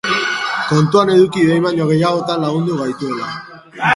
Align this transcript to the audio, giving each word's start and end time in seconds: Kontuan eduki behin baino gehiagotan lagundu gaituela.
Kontuan 0.71 1.11
eduki 1.15 1.43
behin 1.49 1.67
baino 1.67 1.87
gehiagotan 1.93 2.45
lagundu 2.47 2.81
gaituela. 2.83 3.29